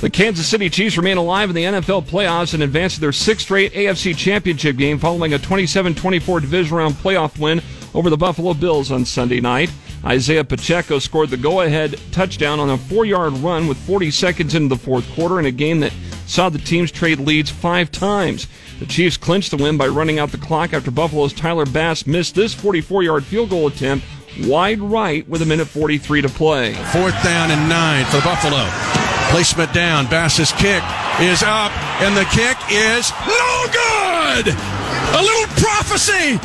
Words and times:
The 0.00 0.08
Kansas 0.08 0.46
City 0.46 0.70
Chiefs 0.70 0.96
remain 0.96 1.18
alive 1.18 1.50
in 1.50 1.54
the 1.54 1.64
NFL 1.64 2.06
playoffs 2.06 2.54
and 2.54 2.62
advance 2.62 2.94
to 2.94 3.00
their 3.00 3.12
sixth 3.12 3.44
straight 3.44 3.74
AFC 3.74 4.16
Championship 4.16 4.78
game 4.78 4.98
following 4.98 5.34
a 5.34 5.38
27 5.38 5.94
24 5.94 6.40
division 6.40 6.74
round 6.74 6.94
playoff 6.94 7.38
win 7.38 7.60
over 7.92 8.08
the 8.08 8.16
Buffalo 8.16 8.54
Bills 8.54 8.90
on 8.90 9.04
Sunday 9.04 9.40
night. 9.40 9.70
Isaiah 10.02 10.42
Pacheco 10.42 11.00
scored 11.00 11.28
the 11.28 11.36
go 11.36 11.60
ahead 11.60 12.00
touchdown 12.12 12.60
on 12.60 12.70
a 12.70 12.78
four 12.78 13.04
yard 13.04 13.34
run 13.34 13.66
with 13.66 13.76
40 13.76 14.10
seconds 14.10 14.54
into 14.54 14.74
the 14.74 14.82
fourth 14.82 15.06
quarter 15.14 15.38
in 15.38 15.44
a 15.44 15.50
game 15.50 15.80
that 15.80 15.92
saw 16.24 16.48
the 16.48 16.56
teams 16.56 16.90
trade 16.90 17.20
leads 17.20 17.50
five 17.50 17.92
times. 17.92 18.48
The 18.78 18.86
Chiefs 18.86 19.18
clinched 19.18 19.50
the 19.50 19.58
win 19.58 19.76
by 19.76 19.88
running 19.88 20.18
out 20.18 20.32
the 20.32 20.38
clock 20.38 20.72
after 20.72 20.90
Buffalo's 20.90 21.34
Tyler 21.34 21.66
Bass 21.66 22.06
missed 22.06 22.34
this 22.34 22.54
44 22.54 23.02
yard 23.02 23.24
field 23.24 23.50
goal 23.50 23.66
attempt 23.66 24.06
wide 24.46 24.80
right 24.80 25.28
with 25.28 25.42
a 25.42 25.46
minute 25.46 25.66
43 25.66 26.22
to 26.22 26.28
play. 26.30 26.72
Fourth 26.72 27.22
down 27.22 27.50
and 27.50 27.68
nine 27.68 28.06
for 28.06 28.22
Buffalo. 28.22 28.89
Placement 29.30 29.72
down. 29.72 30.06
Bass's 30.06 30.52
kick 30.52 30.82
is 31.22 31.42
up, 31.42 31.70
and 32.02 32.16
the 32.16 32.26
kick 32.34 32.58
is 32.68 33.10
no 33.26 33.50
good. 33.70 34.50
A 34.50 35.22
little 35.22 35.46
prophecy. 35.56 36.38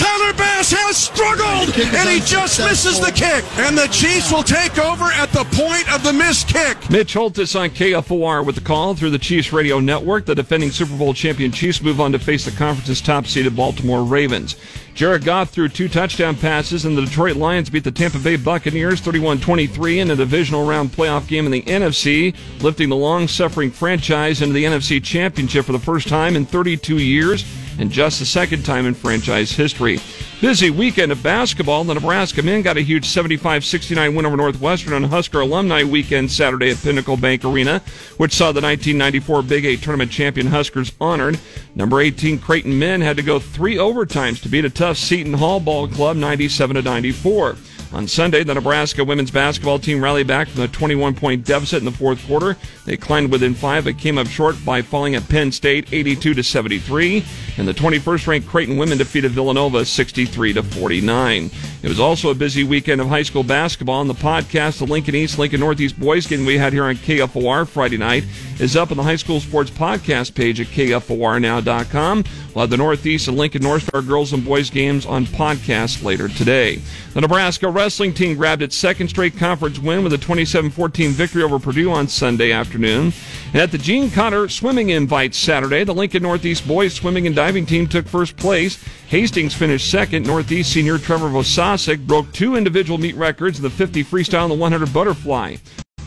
Tyler 0.00 0.32
Bass 0.32 0.72
has 0.72 0.96
struggled, 0.96 1.76
and 1.76 2.08
he 2.08 2.20
just 2.20 2.58
misses 2.58 2.98
the 2.98 3.12
kick. 3.12 3.44
And 3.58 3.76
the 3.76 3.86
Chiefs 3.88 4.32
will 4.32 4.42
take 4.42 4.78
over 4.78 5.04
at 5.04 5.30
the 5.30 5.44
point 5.52 5.92
of 5.92 6.02
the 6.02 6.12
missed 6.12 6.48
kick. 6.48 6.88
Mitch 6.88 7.12
Holthus 7.12 7.54
on 7.54 7.68
KFOR 7.68 8.46
with 8.46 8.54
the 8.54 8.62
call 8.62 8.94
through 8.94 9.10
the 9.10 9.18
Chiefs 9.18 9.52
radio 9.52 9.78
network. 9.78 10.24
The 10.24 10.34
defending 10.34 10.70
Super 10.70 10.96
Bowl 10.96 11.12
champion 11.12 11.52
Chiefs 11.52 11.82
move 11.82 12.00
on 12.00 12.12
to 12.12 12.18
face 12.18 12.46
the 12.46 12.50
conference's 12.50 13.02
top 13.02 13.26
seeded 13.26 13.54
Baltimore 13.54 14.02
Ravens. 14.02 14.56
Jared 14.94 15.24
Goff 15.24 15.50
threw 15.50 15.68
two 15.68 15.88
touchdown 15.88 16.34
passes, 16.34 16.86
and 16.86 16.96
the 16.96 17.02
Detroit 17.02 17.36
Lions 17.36 17.68
beat 17.68 17.84
the 17.84 17.92
Tampa 17.92 18.18
Bay 18.18 18.36
Buccaneers 18.36 19.00
31 19.00 19.40
23 19.40 20.00
in 20.00 20.10
a 20.10 20.16
divisional 20.16 20.66
round 20.66 20.92
playoff 20.92 21.28
game 21.28 21.44
in 21.44 21.52
the 21.52 21.62
NFC, 21.62 22.34
lifting 22.62 22.88
the 22.88 22.96
long 22.96 23.28
suffering 23.28 23.70
franchise 23.70 24.40
into 24.40 24.54
the 24.54 24.64
NFC 24.64 25.02
Championship 25.02 25.66
for 25.66 25.72
the 25.72 25.78
first 25.78 26.08
time 26.08 26.36
in 26.36 26.46
32 26.46 26.96
years 26.98 27.44
and 27.78 27.90
just 27.90 28.18
the 28.18 28.26
second 28.26 28.64
time 28.64 28.86
in 28.86 28.94
franchise 28.94 29.52
history. 29.52 29.98
Busy 30.40 30.70
weekend 30.70 31.12
of 31.12 31.22
basketball. 31.22 31.84
The 31.84 31.94
Nebraska 31.94 32.42
men 32.42 32.62
got 32.62 32.78
a 32.78 32.80
huge 32.80 33.06
75 33.06 33.64
69 33.64 34.14
win 34.14 34.24
over 34.24 34.36
Northwestern 34.36 34.94
on 34.94 35.02
Husker 35.04 35.40
Alumni 35.40 35.84
Weekend 35.84 36.30
Saturday 36.30 36.70
at 36.70 36.78
Pinnacle 36.78 37.16
Bank 37.16 37.44
Arena, 37.44 37.80
which 38.16 38.32
saw 38.32 38.46
the 38.52 38.62
1994 38.62 39.42
Big 39.42 39.64
Eight 39.66 39.82
tournament 39.82 40.10
champion 40.10 40.46
Huskers 40.46 40.92
honored. 41.00 41.38
Number 41.74 42.00
18 42.00 42.38
Creighton 42.38 42.78
men 42.78 43.02
had 43.02 43.18
to 43.18 43.22
go 43.22 43.38
three 43.38 43.76
overtimes 43.76 44.40
to 44.42 44.48
beat 44.48 44.64
a 44.64 44.70
tough 44.70 44.96
Seton 44.96 45.34
Hall 45.34 45.60
ball 45.60 45.86
club 45.88 46.16
97 46.16 46.82
94. 46.82 47.56
On 47.92 48.06
Sunday, 48.06 48.44
the 48.44 48.54
Nebraska 48.54 49.04
women's 49.04 49.32
basketball 49.32 49.80
team 49.80 50.00
rallied 50.00 50.28
back 50.28 50.46
from 50.46 50.60
the 50.60 50.68
21 50.68 51.14
point 51.14 51.44
deficit 51.44 51.80
in 51.80 51.84
the 51.84 51.90
fourth 51.90 52.24
quarter. 52.24 52.56
They 52.86 52.96
climbed 52.96 53.32
within 53.32 53.52
five, 53.52 53.84
but 53.84 53.98
came 53.98 54.16
up 54.16 54.28
short 54.28 54.64
by 54.64 54.80
falling 54.80 55.16
at 55.16 55.28
Penn 55.28 55.50
State 55.50 55.92
82 55.92 56.34
to 56.34 56.42
73. 56.42 57.24
And 57.58 57.66
the 57.66 57.74
21st 57.74 58.26
ranked 58.28 58.48
Creighton 58.48 58.76
women 58.76 58.96
defeated 58.96 59.32
Villanova 59.32 59.84
63 59.84 60.52
to 60.52 60.62
49. 60.62 61.50
It 61.82 61.88
was 61.88 61.98
also 61.98 62.30
a 62.30 62.34
busy 62.34 62.62
weekend 62.62 63.00
of 63.00 63.08
high 63.08 63.22
school 63.22 63.42
basketball. 63.42 64.00
On 64.00 64.08
the 64.08 64.14
podcast, 64.14 64.78
the 64.78 64.86
Lincoln 64.86 65.14
East, 65.14 65.38
Lincoln 65.38 65.60
Northeast 65.60 65.98
boys 65.98 66.26
game 66.26 66.44
we 66.44 66.58
had 66.58 66.74
here 66.74 66.84
on 66.84 66.96
KFOR 66.96 67.66
Friday 67.66 67.96
night 67.96 68.24
is 68.58 68.76
up 68.76 68.90
on 68.90 68.98
the 68.98 69.02
high 69.02 69.16
school 69.16 69.40
sports 69.40 69.70
podcast 69.70 70.34
page 70.34 70.60
at 70.60 70.66
KFORnow.com. 70.66 72.24
We'll 72.54 72.62
have 72.62 72.70
the 72.70 72.76
Northeast 72.76 73.28
and 73.28 73.38
Lincoln 73.38 73.62
North 73.62 73.84
Star 73.84 74.02
girls 74.02 74.32
and 74.32 74.44
boys 74.44 74.68
games 74.68 75.06
on 75.06 75.24
podcast 75.24 76.02
later 76.02 76.28
today. 76.28 76.82
The 77.14 77.22
Nebraska 77.22 77.68
wrestling 77.68 78.12
team 78.12 78.36
grabbed 78.36 78.62
its 78.62 78.76
second 78.76 79.08
straight 79.08 79.36
conference 79.36 79.78
win 79.78 80.04
with 80.04 80.12
a 80.12 80.18
27-14 80.18 81.10
victory 81.10 81.42
over 81.42 81.58
Purdue 81.58 81.90
on 81.90 82.08
Sunday 82.08 82.52
afternoon. 82.52 83.12
And 83.52 83.62
at 83.62 83.72
the 83.72 83.78
Gene 83.78 84.10
Cotter 84.10 84.48
swimming 84.48 84.90
invite 84.90 85.34
Saturday, 85.34 85.84
the 85.84 85.94
Lincoln 85.94 86.22
Northeast 86.22 86.68
boys 86.68 86.92
swimming 86.92 87.26
and 87.26 87.34
diving 87.34 87.66
team 87.66 87.86
took 87.86 88.06
first 88.06 88.36
place. 88.36 88.82
Hastings 89.08 89.54
finished 89.54 89.90
second. 89.90 90.26
Northeast 90.26 90.72
senior 90.72 90.98
Trevor 90.98 91.28
Vosasic 91.70 92.04
broke 92.04 92.32
two 92.32 92.56
individual 92.56 92.98
meet 92.98 93.14
records 93.14 93.60
the 93.60 93.70
50 93.70 94.02
freestyle 94.02 94.42
and 94.42 94.50
the 94.50 94.56
100 94.56 94.92
butterfly. 94.92 95.54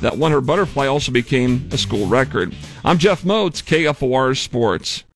That 0.00 0.18
100 0.18 0.40
butterfly 0.40 0.88
also 0.88 1.12
became 1.12 1.68
a 1.70 1.78
school 1.78 2.08
record. 2.08 2.52
I'm 2.84 2.98
Jeff 2.98 3.22
Motz, 3.22 3.62
KFOR 3.62 4.36
Sports. 4.36 5.04